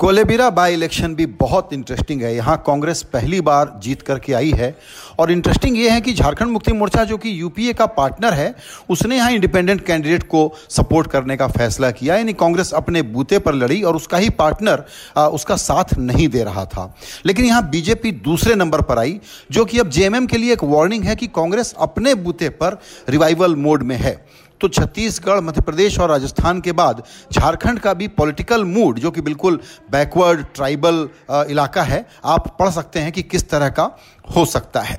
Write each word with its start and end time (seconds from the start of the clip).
Kolebira 0.00 0.48
by 0.50 0.74
election 0.74 1.14
भी 1.14 1.24
बहुत 1.38 1.72
interesting 1.72 2.22
है। 2.22 2.34
यहाँ 2.34 2.56
कांग्रेस 2.66 3.02
पहली 3.12 3.40
बार 3.40 3.72
जीत 3.82 4.02
करके 4.02 4.32
आई 4.32 4.50
है। 4.50 4.74
और 5.18 5.30
इंटरेस्टिंग 5.30 5.76
ये 5.78 5.90
है 5.90 6.00
कि 6.00 6.14
झारखंड 6.14 6.50
मुक्ति 6.50 6.72
मोर्चा 6.72 7.04
जो 7.04 7.16
कि 7.16 7.40
यूपीए 7.40 7.72
का 7.72 7.86
पार्टनर 7.88 8.34
है 8.34 8.54
उसने 8.90 9.16
यहाँ 9.16 9.32
इंडिपेंडेंट 9.32 9.84
कैंडिडेट 9.86 10.22
को 10.22 10.52
सपोर्ट 10.70 11.10
करने 11.10 11.36
का 11.36 11.48
फैसला 11.48 11.90
किया। 11.90 12.16
यानी 12.16 12.32
कांग्रेस 12.34 12.72
अपने 12.72 13.02
बूते 13.02 13.38
पर 13.38 13.54
लड़ी 13.54 13.82
और 13.82 13.96
उसका 13.96 14.18
ही 14.18 14.30
पार्टनर 14.32 14.84
आ, 15.16 15.26
उसका 15.26 15.56
साथ 15.58 15.96
नहीं 15.98 16.28
दे 16.28 16.44
रहा 16.44 16.64
था। 16.66 16.94
लेकिन 17.26 17.46
यहाँ 17.46 17.68
बीजेपी 17.70 18.12
दूसरे 18.24 18.54
नंबर 18.54 18.82
पर 18.82 18.98
आई 18.98 19.18
जो 19.50 19.64
कि 19.64 19.78
अब 19.78 19.90
जेएमएम 19.90 20.26
के 20.26 20.38
लिए 20.38 20.52
एक 20.52 20.64
वार्निंग 20.66 21.04
है 21.04 21.16
कि 21.16 21.26
कांग्रेस 21.26 21.74
अपने 21.78 22.14
बूते 22.16 22.48
पर 22.48 22.80
रिवाइवल 23.08 23.56
मोड 23.58 23.82
में 23.82 23.96
है। 23.96 24.20
तो 24.60 24.68
छत्तीसगढ़ 24.70 25.40
मध्य 25.40 25.60
प्रदेश 25.60 25.98
और 25.98 26.08
राजस्थान 26.10 26.60
के 26.60 26.72
बाद 26.72 27.02
झारखंड 27.32 27.78
का 27.78 27.94
भी 27.94 28.08
पॉलिटिकल 28.10 28.64
मूड 28.64 28.98
जो 28.98 29.10
कि 29.10 29.20
बिल्कुल 29.20 29.60
बैकवर्ड 29.90 30.44
ट्राइबल 30.54 31.08
इलाका 31.50 31.82
है, 31.82 32.06
आप 32.24 32.56
पढ़ 32.58 32.70
सकते 32.70 32.98
हैं 32.98 33.12
कि 33.12 33.22
किस 33.22 33.48
तरह 33.50 33.68
का 33.70 33.90
हो 34.26 34.44
सकता 34.46 34.80
है। 34.80 34.98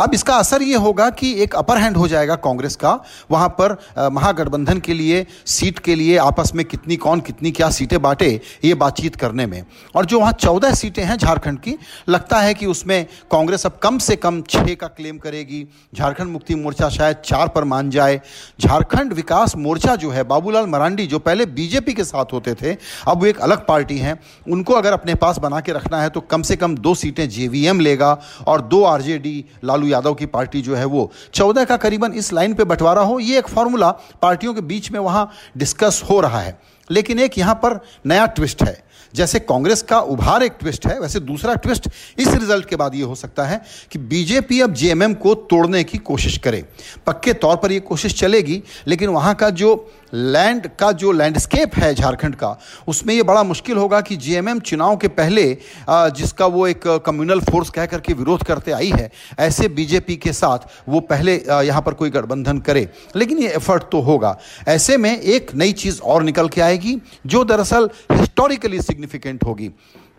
अब 0.00 0.14
इसका 0.14 0.36
असर 0.36 0.62
ये 0.62 0.76
होगा 0.76 1.08
कि 1.10 1.32
एक 1.42 1.54
अपर 1.56 1.78
हैंड 1.78 1.96
हो 1.96 2.08
जाएगा 2.08 2.34
कांग्रेस 2.36 2.76
का, 2.76 2.92
वहाँ 3.30 3.48
पर 3.60 3.76
महागठबंधन 4.12 4.78
के 4.80 4.94
लिए, 4.94 5.26
सीट 5.46 5.78
के 5.78 5.94
लिए, 5.94 6.16
आपस 6.18 6.52
में 6.54 6.64
कितनी 6.66 6.96
कौन 6.96 7.20
कितनी 7.20 7.50
क्या 7.50 7.70
सीटें 7.70 8.00
बांटे, 8.02 8.28
ये 8.64 8.74
बातचीत 8.74 9.16
करने 9.16 9.46
में। 9.46 9.64
और 9.94 10.06
जो 10.06 10.20
वहाँ 10.20 10.32
चौदह 10.32 10.74
सीटें 10.74 11.02
हैं 11.04 11.16
झारखंड 11.16 11.58
की, 11.60 11.76
लगता 12.08 12.40
है 12.40 12.54
कि 12.54 12.66
उसमें 12.66 13.04
कांग्रेस 13.32 13.66
अब 13.66 13.78
कम 13.82 13.98
से 13.98 14.16
कम 14.16 14.40
छः 14.42 14.74
का 14.74 14.86
क्लेम 14.88 15.18
करेगी। 15.18 15.66
झारखंड 15.94 16.30
मुक्ति 16.30 16.54
मोर्चा 16.54 16.88
शायद 16.90 17.16
चार 17.24 17.48
पर 17.48 17.64
मान 17.64 17.90
जाए। 17.90 18.20
झारखंड 18.60 19.12
विकास 19.12 19.56
मोर्चा 19.56 19.96
जो 19.96 20.10
है, 20.10 20.24
बाबूलाल 20.24 20.66
मरांडी 20.66 21.06
जो 21.06 21.18
पहले 21.20 21.46
बीजेपी 21.48 21.92
के 21.92 22.04
साथ 22.04 22.32
होते 22.32 22.54
थे, 22.54 22.76
अब 23.08 23.20
वो 23.20 23.26
एक 23.26 23.38
अलग 23.40 23.66
पार्टी 23.66 23.98
हैं। 23.98 24.18
उनको 24.46 24.74
अगर 24.74 24.92
अपने 24.92 25.14
पास 25.16 25.38
बना 25.38 25.60
के 25.60 25.72
रखना 25.72 26.02
है 26.02 26.08
तो 26.10 26.20
कम 26.22 26.42
से 26.42 26.56
कम 26.56 26.74
दो 26.76 26.94
सीटें 26.94 27.28
जेवीएम 27.28 27.80
लेगा 27.80 28.12
और 28.46 28.60
दो 28.62 28.82
आरजेडी, 28.84 29.44
लालू 29.64 29.79
यादव 29.88 30.14
की 30.14 30.26
पार्टी 30.26 30.62
जो 30.62 30.74
है 30.74 30.84
वो 30.84 31.10
चौदह 31.34 31.64
का 31.64 31.76
करीबन 31.76 32.12
इस 32.12 32.32
लाइन 32.32 32.54
पे 32.54 32.64
बंटवारा 32.64 33.02
हो। 33.02 33.18
ये 33.18 33.38
एक 33.38 33.48
फॉर्मूला 33.48 33.90
पार्टियों 34.22 34.54
के 34.54 34.60
बीच 34.60 34.90
में 34.92 35.00
वहाँ 35.00 35.30
डिस्कस 35.56 36.02
हो 36.10 36.20
रहा 36.20 36.40
है। 36.40 36.58
लेकिन 36.90 37.18
एक 37.18 37.38
यहाँ 37.38 37.54
पर 37.54 37.80
नया 38.06 38.26
ट्विस्ट 38.28 38.62
है। 38.62 38.82
जैसे 39.14 39.38
कांग्रेस 39.40 39.80
का 39.82 39.98
उभार 40.00 40.42
एक 40.42 40.52
ट्विस्ट 40.60 40.86
है, 40.86 40.98
वैसे 41.00 41.20
दूसरा 41.20 41.54
ट्विस्ट 41.54 41.88
इस 42.18 42.28
रिज़ल्ट 42.28 42.68
के 42.68 42.76
बाद 42.76 42.94
ये 42.94 43.02
हो 43.02 43.14
सकता 43.14 43.44
है 43.44 43.60
कि 43.92 43.98
बीजेपी 44.00 44.60
अब 44.60 44.74
जेएमएम 44.74 45.14
को 45.14 45.34
तोड़ने 45.34 45.82
की 45.84 45.98
कोशिश 46.00 46.36
करे। 46.38 46.64
पक्के 47.06 47.32
तौर 47.34 47.56
पर 47.56 47.72
ये 47.72 47.80
कोशिश 47.80 48.14
चलेगी, 48.20 48.62
लेकिन 48.86 49.08
वहाँ 49.08 49.34
का 49.34 49.50
जो 49.52 49.92
लैंड 50.14 50.66
का 50.78 50.90
जो 50.92 51.12
लैंडस्केप 51.12 51.74
है 51.74 51.92
झारखंड 51.94 52.34
का, 52.34 52.56
उसमें 52.88 53.14
ये 53.14 53.22
बड़ा 53.22 53.42
मुश्किल 53.42 53.76
होगा 53.76 54.00
कि 54.00 54.16
जेएमएम 54.16 54.60
चुनाव 54.60 54.96
के 54.96 55.08
पहले 55.10 55.42
जिसका 55.90 56.46
वो 56.46 56.66
एक 56.66 56.86
कम्युनल 57.06 57.40
फोर्स 57.40 57.70
कह 57.70 57.86
करके 57.86 58.12
विरोध 58.12 58.42
करते 58.44 58.72
आई 58.72 58.90
है, 58.90 59.10
ऐसे 59.38 59.68
बीजेपी 59.70 60.16
के 60.16 60.32
साथ 60.32 60.68
वो 60.88 61.00
पहले 61.02 61.34
यहाँ 61.66 61.82
पर 61.82 61.94
कोई 61.94 62.10
गठबंधन 62.10 62.58
करे। 62.60 62.88
लेकिन 63.16 63.38
ये 63.38 63.48
एफर्ट 63.48 63.82
तो 63.92 64.00
होगा। 64.00 64.36
ऐसे 64.68 64.96
में 64.96 65.10
एक 65.12 65.54
नई 65.54 65.72
चीज़ 65.74 66.00
और 66.02 66.22
निकल 66.22 66.48
के 66.48 66.60
आएगी 66.60 66.79
जो 67.26 67.44
दरअसल 67.44 67.88
हिस्टोरिकली 68.12 68.80
सिग्निफिकेंट 68.80 69.44
होगी। 69.44 69.70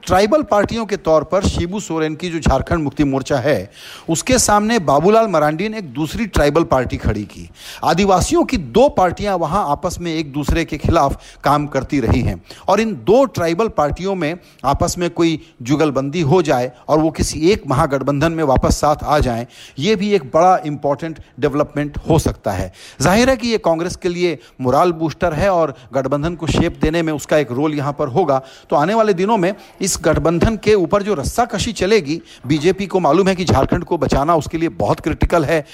ट्राइबल 0.03 0.43
पार्टियों 0.43 0.85
के 0.85 0.97
तौर 0.97 1.23
पर 1.23 1.45
शिबू 1.45 1.79
सोरेन 1.79 2.15
की 2.15 2.29
जो 2.29 2.39
झारखंड 2.39 2.83
मुक्ति 2.83 3.03
मोर्चा 3.03 3.37
है, 3.39 3.69
उसके 4.09 4.37
सामने 4.39 4.79
बाबूलाल 4.81 5.27
मरांडी 5.27 5.69
ने 5.69 5.77
एक 5.77 5.91
दूसरी 5.93 6.25
ट्राइबल 6.27 6.63
पार्टी 6.65 6.97
खड़ी 6.97 7.23
की। 7.25 7.49
आदिवासियों 7.83 8.43
की 8.45 8.57
दो 8.57 8.87
पार्टियाँ 8.91 9.35
वहाँ 9.37 9.65
आपस 9.71 9.97
में 10.01 10.13
एक 10.13 10.31
दूसरे 10.33 10.65
के 10.65 10.77
खिलाफ 10.77 11.19
काम 11.43 11.67
करती 11.67 11.99
रही 11.99 12.21
हैं 12.21 12.41
और 12.67 12.81
इन 12.81 12.93
दो 13.05 13.23
ट्राइबल 13.27 13.67
पार्टियों 13.71 14.15
में 14.15 14.35
आपस 14.65 14.97
में 14.97 15.09
कोई 15.11 15.39
जुगलबंदी 15.61 16.21
हो 16.23 16.41
जाए 16.41 16.71
और 16.87 16.99
वो 16.99 17.11
किसी 17.11 17.39
एक 17.51 17.67
महागठबंधन 17.67 18.31
में 18.31 18.43
वापस 18.45 18.79
साथ 18.81 19.03
आ 19.03 19.19
जाएँ, 19.19 19.45
ये 19.79 19.95
भी 19.95 20.11
एक 20.13 20.29
बड़ा 20.33 20.57
इंपॉर्टेंट 20.65 21.19
डेवलपमेंट 21.39 21.97
हो 22.09 22.19
सकता 22.19 22.51
है। 22.51 22.71
ज़ाहिर 23.01 23.29
है 23.29 23.35
कि 23.37 23.47
ये 23.47 23.57
कांग्रेस 23.59 23.95
के 23.95 24.09
लिए 24.09 24.37
मोराल 24.61 24.91
बूस्टर 24.93 25.33
है 25.33 25.49
और 25.51 25.75
गठबंधन 25.93 26.35
को 26.35 26.47
शेप 26.49 26.79
देने 26.81 27.01
में 27.01 27.13
उसका 27.13 27.37
एक 27.37 27.51
रोल 27.51 27.73
यहाँ 27.73 27.93
पर 27.93 28.07
होगा। 28.09 28.41
तो 28.69 28.75
आने 28.75 28.93
वाले 28.93 29.13
दिनों 29.13 29.37
में 29.37 29.53
इस 29.81 29.90
इस 29.91 29.97
गठबंधन 30.03 30.55
के 30.63 30.73
ऊपर 30.75 31.03
जो 31.03 31.13
रस्सा 31.13 31.43
कशी 31.45 31.71
चलेगी, 31.73 32.19
बीजेपी 32.47 32.85
को 32.87 32.99
मालूम 32.99 33.27
है 33.27 33.35
कि 33.35 33.45
झारखंड 33.45 33.83
को 33.83 33.97
बचाना 33.97 34.35
उसके 34.35 34.57
लिए 34.57 34.69
बहुत 34.77 34.99
क्रिटिकल 34.99 35.45
है। 35.45 35.65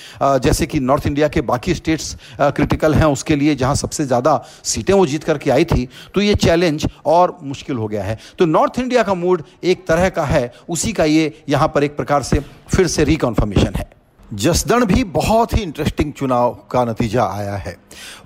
जैसे 0.42 0.66
कि 0.66 0.80
नॉर्थ 0.82 1.06
इंडिया 1.08 1.28
के 1.28 1.42
बाकी 1.44 1.74
स्टेट्स 1.76 2.16
क्रिटिकल 2.40 2.94
हैं 2.94 3.06
उसके 3.08 3.36
लिए, 3.36 3.56
जहाँ 3.56 3.76
सबसे 3.76 4.06
ज़्यादा 4.06 4.42
सीटें 4.66 4.94
वो 4.94 5.06
जीत 5.06 5.24
करके 5.24 5.52
आई 5.52 5.66
थी। 5.66 5.88
तो 6.16 6.22
ये 6.22 6.36
चैलेंज 6.38 6.88
और 7.08 7.38
मुश्किल 7.44 7.78
हो 7.78 7.88
गया 7.88 8.04
है। 8.04 8.18
तो 8.40 8.46
नॉर्थ 8.48 8.80
इंडिया 8.80 9.04
का 9.04 9.14
मूड 9.16 9.44
एक 9.64 9.86
तरह 9.88 10.10
का 10.10 10.24
है, 10.26 10.52
उसी 10.70 10.94
का 10.94 11.06
ये 11.06 11.32
यहाँ 11.50 11.68
पर 11.76 11.84
एक 11.84 11.96
प्रकार 11.98 12.24
से 12.24 12.40
फिर 12.70 12.88
से 12.88 13.04
रिकॉन्फर्मेशन 13.04 13.76
है। 13.76 13.90
जसदण 14.34 14.86
भी 14.86 15.04
बहुत 15.04 15.54
ही 15.54 15.62
इंटरेस्टिंग 15.62 16.14
चुनाव 16.14 16.54
का 16.72 16.84
नतीजा 16.86 17.26
आया 17.26 17.56
है। 17.56 17.76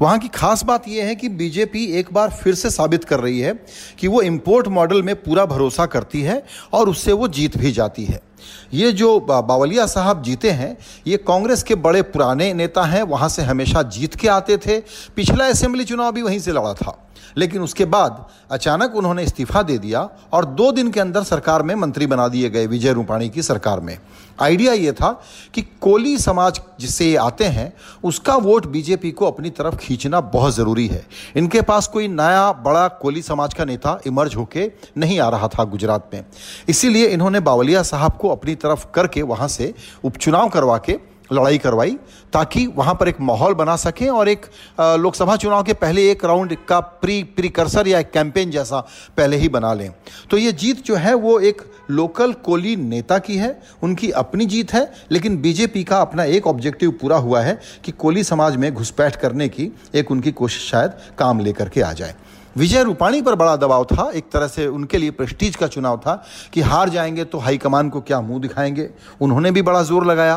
वहाँ 0.01 0.19
की 0.19 0.27
खास 0.27 0.63
बात 0.63 0.87
यह 0.87 1.05
है 1.05 1.15
कि 1.15 1.29
बीजेपी 1.29 1.85
एक 1.85 2.13
बार 2.13 2.29
फिर 2.29 2.55
से 2.55 2.69
साबित 2.69 3.03
कर 3.03 3.19
रही 3.19 3.39
है 3.39 3.53
कि 3.99 4.07
वो 4.07 4.21
इम्पोर्ट 4.21 4.67
मॉडल 4.67 5.03
में 5.03 5.15
पूरा 5.15 5.45
भरोसा 5.45 5.85
करती 5.85 6.21
है 6.21 6.43
और 6.73 6.89
उससे 6.89 7.11
वो 7.11 7.27
जीत 7.27 7.57
भी 7.57 7.71
जाती 7.71 8.05
है। 8.05 8.30
ये 8.73 8.91
जो 8.91 9.19
बावलिया 9.19 9.85
साहब 9.85 10.23
जीते 10.23 10.51
हैं, 10.51 10.77
ये 11.07 11.17
कांग्रेस 11.17 11.63
के 11.63 11.75
बड़े 11.75 12.01
पुराने 12.01 12.53
नेता 12.53 12.83
हैं, 12.83 13.03
वहाँ 13.03 13.29
से 13.29 13.41
हमेशा 13.41 13.81
जीत 13.81 14.15
के 14.15 14.27
आते 14.27 14.57
थे। 14.57 14.79
पिछला 15.15 15.45
असेंबली 15.45 15.85
चुनाव 15.85 16.11
भी 16.11 16.21
वहीं 16.21 16.39
से 16.39 16.51
लड़ा 16.51 16.73
था। 16.73 17.07
लेकिन 17.37 17.61
उसके 17.61 17.85
बाद 17.85 18.25
अचानक 18.51 18.95
उन्होंने 18.95 19.23
इस्तीफा 19.23 19.63
दे 19.63 19.77
दिया 19.77 20.09
और 20.33 20.45
दो 20.45 20.71
दिन 20.71 20.91
के 20.91 20.99
अंदर 20.99 21.23
सरकार 21.23 21.63
में 21.63 21.75
मंत्री 21.75 22.07
बना 22.07 22.27
दिए 22.27 22.49
गए 22.49 22.67
विजय 22.67 22.93
रूपाणी 22.93 23.29
की 23.29 23.41
सरकार 23.41 23.79
में। 23.79 23.99
आइडिया 24.41 24.73
ये 24.73 24.91
था 24.91 25.21
कि 25.53 25.61
कोली 25.61 26.17
समाज 26.17 26.61
जिससे 26.79 27.05
ये 27.05 27.15
आते 27.15 27.43
हैं, 27.43 27.73
उसका 28.03 28.35
वोट 28.35 28.67
बीजेपी 28.67 29.11
को 29.11 29.27
अपनी 29.27 29.49
तरफ़ 29.49 29.75
खींचना 29.75 30.21
बहुत 30.21 30.55
ज़रूरी 30.55 30.87
है। 30.87 31.07
इनके 31.35 31.61
पास 31.61 31.87
कोई 31.87 32.07
नया, 32.07 32.51
बड़ा 32.51 32.87
कोली 32.87 33.21
समाज 33.21 33.53
का 33.53 33.65
नेता 33.65 33.99
इमर्ज 34.07 34.35
होके 34.35 34.71
नहीं 34.97 35.19
आ 35.19 35.29
रहा 35.29 35.47
था 35.47 35.63
गुजरात 35.63 36.09
में। 36.13 36.25
इसीलिए 36.69 37.07
इन्होंने 37.07 37.39
बावलिया 37.39 37.83
साहब 37.83 38.17
को 38.21 38.30
अपनी 38.31 38.55
तरफ़ 38.55 38.85
करके 38.95 39.21
वहाँ 39.23 39.47
से 39.47 39.73
उपचुनाव 40.03 40.49
करवा 40.49 40.77
के 40.79 40.99
लड़ाई 41.33 41.57
करवाई, 41.57 41.91
ताकि 42.33 42.65
वहाँ 42.67 42.93
पर 42.93 43.07
एक 43.07 43.19
माहौल 43.21 43.53
बना 43.53 43.75
सकें 43.75 44.07
और 44.09 44.29
एक 44.29 44.45
लोकसभा 44.79 45.35
चुनाव 45.35 45.63
के 45.63 45.73
पहले 45.73 46.09
एक 46.11 46.25
राउंड 46.25 46.55
का 46.67 46.79
प्री, 46.79 47.23
प्रिकर्सर 47.23 47.87
या 47.87 47.99
एक 47.99 48.11
कैंपेन 48.11 48.51
जैसा 48.51 48.79
पहले 49.17 49.37
ही 49.37 49.49
बना 49.49 49.73
लें। 49.73 49.89
तो 50.31 50.37
ये 50.37 50.51
जीत 50.51 50.83
जो 50.85 50.95
है 50.95 51.13
वो 51.13 51.39
एक 51.39 51.61
लोकल 51.89 52.33
कोली 52.33 52.75
नेता 52.75 53.17
की 53.17 53.37
है, 53.37 53.61
उनकी 53.83 54.09
अपनी 54.11 54.45
जीत 54.45 54.73
है, 54.73 54.91
लेकिन 55.11 55.37
बीजेपी 55.41 55.83
का 55.83 56.01
अपना 56.01 56.23
एक 56.23 56.47
ऑब्जेक्टिव 56.47 56.91
पूरा 56.91 57.17
हुआ 57.17 57.41
है 57.41 57.59
कि 57.85 57.91
कोली 57.91 58.23
समाज 58.23 58.55
में 58.55 58.73
घुसपैठ 58.73 59.15
करने 59.15 59.49
की 59.49 59.71
एक 59.95 60.11
उनकी 60.11 60.31
कोशिश 60.31 60.69
शायद 60.71 60.91
काम 61.19 61.39
लेकर 61.39 61.69
के 61.69 61.81
आ 61.81 61.93
जाए। 61.93 62.15
विजय 62.55 62.83
रूपाणी 62.83 63.21
पर 63.21 63.35
बड़ा 63.35 63.55
दबाव 63.55 63.83
था। 63.85 64.09
एक 64.11 64.31
तरह 64.31 64.47
से 64.47 64.67
उनके 64.67 64.97
लिए 64.97 65.11
प्रेस्टीज 65.11 65.55
का 65.55 65.67
चुनाव 65.67 65.97
था 65.97 66.15
कि 66.53 66.61
हार 66.61 66.89
जाएँगे 66.89 67.23
तो 67.23 67.37
हाईकमान 67.37 67.89
को 67.89 68.01
क्या 68.01 68.19
मुँह 68.21 68.41
दिखाएँगे। 68.41 68.89
उन्होंने 69.21 69.51
भी 69.51 69.61
बड़ा 69.61 69.83
ज़ोर 69.83 70.05
लगाया। 70.05 70.35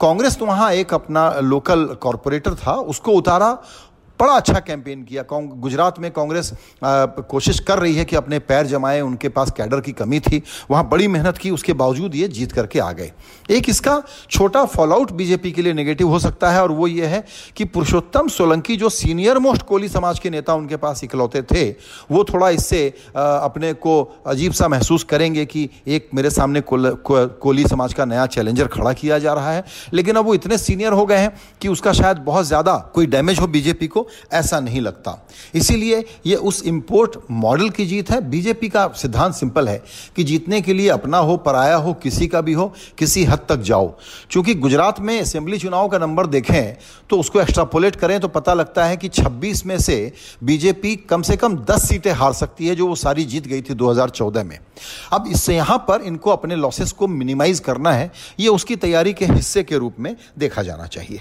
कांग्रेस 0.00 0.38
तो 0.38 0.46
वहाँ 0.46 0.72
एक 0.72 0.94
अपना 0.94 1.30
लोकल 1.40 1.84
कॉरपोरेटर 2.02 2.54
था, 2.56 2.72
उसको 2.72 3.12
उतारा 3.12 3.56
बड़ा 4.20 4.32
अच्छा 4.34 4.58
कैंपेन 4.60 5.02
किया। 5.04 5.24
गुजरात 5.32 5.98
में 6.00 6.10
कांग्रेस 6.12 6.52
कोशिश 6.84 7.58
कर 7.60 7.78
रही 7.78 7.94
है 7.94 8.04
कि 8.04 8.16
अपने 8.16 8.38
पैर 8.40 8.66
जमाए 8.66 9.00
उनके 9.00 9.28
पास 9.30 9.50
कैडर 9.56 9.80
की 9.80 9.92
कमी 9.94 10.20
थी 10.20 10.42
वहाँ 10.70 10.88
बड़ी 10.88 11.08
मेहनत 11.08 11.38
की 11.38 11.50
उसके 11.50 11.72
बावजूद 11.74 12.14
ये 12.14 12.28
जीत 12.30 12.52
करके 12.52 12.78
आ 12.80 12.90
गए। 12.92 13.10
एक 13.50 13.68
इसका 13.68 14.02
छोटा 14.30 14.64
फॉलोआउट 14.66 15.12
बीजेपी 15.12 15.52
के 15.52 15.62
लिए 15.62 15.72
नेगेटिव 15.72 16.08
हो 16.08 16.18
सकता 16.18 16.50
है 16.50 16.62
और 16.62 16.72
वो 16.72 16.86
ये 16.86 17.06
है 17.06 17.24
कि 17.56 17.64
पुरुषोत्तम 17.66 18.28
सोलंकी 18.30 18.76
जो 18.76 18.88
सीनियर 18.90 19.38
मोस्ट 19.38 19.62
कोली 19.62 19.88
समाज 19.88 20.18
के 20.18 20.30
नेता 20.30 20.54
उनके 20.54 20.76
पास 20.76 21.04
इकलौते 21.04 21.42
थे 21.44 21.68
वो 22.10 22.24
थोड़ा 22.24 22.48
इससे 22.50 22.86
अपने 23.16 23.72
को 23.76 24.00
अजीब 24.26 24.52
सा 24.52 24.68
महसूस 24.68 25.04
करेंगे 25.04 25.44
कि 25.46 25.68
एक 25.86 26.08
मेरे 26.14 26.30
सामने 26.30 26.60
कोल, 26.62 26.90
को, 26.90 27.26
कोली 27.28 27.66
समाज 27.66 27.94
का 27.94 28.04
नया 28.04 28.26
चैलेंजर 28.28 28.66
खड़ा 28.68 28.92
किया 28.92 29.18
जा 29.18 29.32
रहा 29.34 29.52
है। 29.52 29.64
लेकिन 29.92 30.16
अब 30.16 30.24
वो 30.24 30.34
इतने 30.34 30.58
सीनियर 30.58 30.92
हो 30.92 31.06
गए 31.06 31.16
हैं 31.16 31.32
कि 31.60 31.68
उसका 31.68 31.92
शायद 31.92 32.18
बहुत 32.20 32.46
ज़्यादा 32.46 32.76
कोई 32.94 33.06
डैमेज 33.08 33.40
हो 33.40 33.46
बीजेपी 33.48 33.86
को 33.86 34.06
ऐसा 34.32 34.60
नहीं 34.60 34.80
लगता। 34.80 35.16
इसीलिए 35.54 36.04
ये 36.26 36.36
उस 36.36 36.62
इंपोर्ट 36.62 37.16
मॉडल 37.30 37.70
की 37.70 37.86
जीत 37.86 38.10
है। 38.10 38.20
बीजेपी 38.30 38.68
का 38.68 38.86
सिद्धांत 38.96 39.34
सिंपल 39.34 39.68
है 39.68 39.82
कि 40.16 40.24
जीतने 40.24 40.60
के 40.60 40.74
लिए 40.74 40.88
अपना 40.88 41.18
हो, 41.18 41.36
पराया 41.36 41.76
हो, 41.76 41.92
किसी 41.94 42.26
का 42.26 42.40
भी 42.40 42.52
हो, 42.52 42.72
किसी 42.98 43.24
हद 43.24 43.46
तक 43.48 43.60
जाओ। 43.62 43.88
क्योंकि 44.30 44.54
गुजरात 44.54 45.00
में 45.00 45.20
असेंबली 45.20 45.58
चुनाव 45.58 45.88
का 45.88 45.98
नंबर 45.98 46.26
देखें 46.26 46.76
तो 47.10 47.18
उसको 47.20 47.40
एक्स्ट्रापोलेट 47.40 47.96
करें 47.96 48.18
तो 48.20 48.28
पता 48.28 48.54
लगता 48.54 48.84
है 48.84 48.96
कि 48.96 49.08
26 49.08 49.64
में 49.66 49.78
से 49.78 50.12
बीजेपी 50.44 50.94
कम 50.96 51.22
से 51.22 51.36
कम 51.36 51.56
10 51.64 51.88
सीटें 51.88 52.12
हार 52.12 52.32
सकती 52.32 52.66
है, 52.66 52.74
जो 52.76 52.86
वो 52.86 52.94
सारी 52.94 53.24
जीत 53.24 53.46
गई 53.46 53.62
थी 53.62 53.74
2014 53.74 54.44
में। 54.44 54.58
अब 55.12 55.24
इससे 55.28 55.56
यहाँ 55.56 55.78
पर 55.88 56.02
इनको 56.02 56.30
अपने 56.30 56.56
लॉसेस 56.56 56.92
को 56.92 57.06
मिनिमाइज 57.08 57.60
करना 57.60 57.92
है। 57.92 58.10
ये 58.40 58.48
उसकी 58.48 58.76
तैयारी 58.76 59.12
के 59.12 59.24
हिस्से 59.24 59.62
के 59.62 59.78
रूप 59.78 59.96
में 60.00 60.14
देखा 60.38 60.62
जाना 60.62 60.86
चाहिए। 60.86 61.20